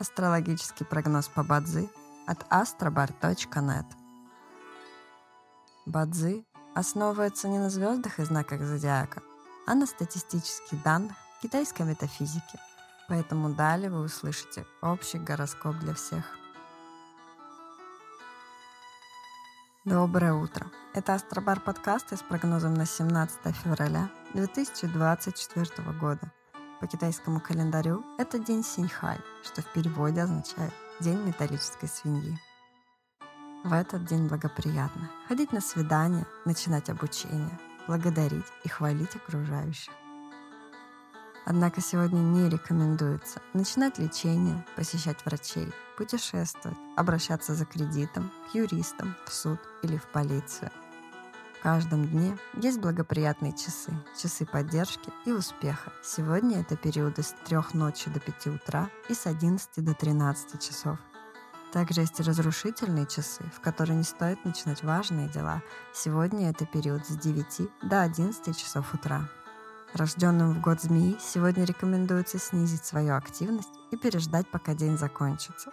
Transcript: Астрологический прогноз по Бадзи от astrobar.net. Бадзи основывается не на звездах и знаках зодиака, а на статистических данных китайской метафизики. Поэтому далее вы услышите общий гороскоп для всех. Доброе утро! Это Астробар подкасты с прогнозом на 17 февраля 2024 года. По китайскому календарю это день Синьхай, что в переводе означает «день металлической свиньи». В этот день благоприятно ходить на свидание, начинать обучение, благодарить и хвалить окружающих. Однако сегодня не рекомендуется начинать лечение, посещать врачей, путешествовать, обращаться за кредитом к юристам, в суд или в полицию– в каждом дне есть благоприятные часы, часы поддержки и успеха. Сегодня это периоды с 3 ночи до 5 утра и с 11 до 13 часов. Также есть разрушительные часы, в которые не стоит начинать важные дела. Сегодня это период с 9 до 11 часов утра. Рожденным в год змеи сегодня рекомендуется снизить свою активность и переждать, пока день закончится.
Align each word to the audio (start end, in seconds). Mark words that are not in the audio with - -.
Астрологический 0.00 0.86
прогноз 0.86 1.26
по 1.28 1.42
Бадзи 1.42 1.88
от 2.28 2.44
astrobar.net. 2.50 3.84
Бадзи 5.86 6.46
основывается 6.76 7.48
не 7.48 7.58
на 7.58 7.68
звездах 7.68 8.20
и 8.20 8.24
знаках 8.24 8.62
зодиака, 8.62 9.22
а 9.66 9.74
на 9.74 9.86
статистических 9.86 10.80
данных 10.84 11.16
китайской 11.42 11.82
метафизики. 11.82 12.60
Поэтому 13.08 13.50
далее 13.50 13.90
вы 13.90 14.02
услышите 14.02 14.64
общий 14.82 15.18
гороскоп 15.18 15.76
для 15.78 15.94
всех. 15.94 16.24
Доброе 19.84 20.34
утро! 20.34 20.70
Это 20.94 21.14
Астробар 21.14 21.58
подкасты 21.58 22.16
с 22.16 22.22
прогнозом 22.22 22.74
на 22.74 22.86
17 22.86 23.56
февраля 23.56 24.10
2024 24.34 25.90
года. 25.98 26.32
По 26.80 26.86
китайскому 26.86 27.40
календарю 27.40 28.04
это 28.18 28.38
день 28.38 28.62
Синьхай, 28.62 29.18
что 29.42 29.62
в 29.62 29.72
переводе 29.72 30.22
означает 30.22 30.72
«день 31.00 31.18
металлической 31.24 31.88
свиньи». 31.88 32.38
В 33.64 33.72
этот 33.72 34.04
день 34.04 34.28
благоприятно 34.28 35.10
ходить 35.26 35.52
на 35.52 35.60
свидание, 35.60 36.24
начинать 36.44 36.88
обучение, 36.88 37.58
благодарить 37.88 38.46
и 38.62 38.68
хвалить 38.68 39.16
окружающих. 39.16 39.92
Однако 41.44 41.80
сегодня 41.80 42.18
не 42.18 42.48
рекомендуется 42.48 43.42
начинать 43.54 43.98
лечение, 43.98 44.64
посещать 44.76 45.24
врачей, 45.24 45.72
путешествовать, 45.96 46.78
обращаться 46.96 47.54
за 47.54 47.64
кредитом 47.64 48.30
к 48.52 48.54
юристам, 48.54 49.16
в 49.26 49.32
суд 49.32 49.58
или 49.82 49.96
в 49.96 50.06
полицию– 50.12 50.70
в 51.58 51.62
каждом 51.62 52.06
дне 52.06 52.38
есть 52.54 52.78
благоприятные 52.78 53.52
часы, 53.52 53.92
часы 54.20 54.46
поддержки 54.46 55.10
и 55.26 55.32
успеха. 55.32 55.92
Сегодня 56.04 56.60
это 56.60 56.76
периоды 56.76 57.22
с 57.22 57.34
3 57.46 57.58
ночи 57.74 58.08
до 58.10 58.20
5 58.20 58.46
утра 58.46 58.88
и 59.08 59.14
с 59.14 59.26
11 59.26 59.84
до 59.84 59.92
13 59.92 60.62
часов. 60.62 60.98
Также 61.72 62.02
есть 62.02 62.20
разрушительные 62.20 63.06
часы, 63.06 63.42
в 63.54 63.60
которые 63.60 63.96
не 63.96 64.04
стоит 64.04 64.44
начинать 64.44 64.84
важные 64.84 65.28
дела. 65.28 65.62
Сегодня 65.92 66.50
это 66.50 66.64
период 66.64 67.04
с 67.06 67.16
9 67.16 67.68
до 67.82 68.02
11 68.02 68.56
часов 68.56 68.94
утра. 68.94 69.28
Рожденным 69.94 70.52
в 70.52 70.60
год 70.60 70.80
змеи 70.80 71.16
сегодня 71.20 71.64
рекомендуется 71.64 72.38
снизить 72.38 72.84
свою 72.84 73.16
активность 73.16 73.74
и 73.90 73.96
переждать, 73.96 74.48
пока 74.48 74.74
день 74.74 74.96
закончится. 74.96 75.72